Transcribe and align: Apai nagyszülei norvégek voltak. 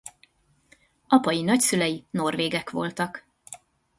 Apai 1.07 1.41
nagyszülei 1.41 2.05
norvégek 2.11 2.69
voltak. 2.69 3.25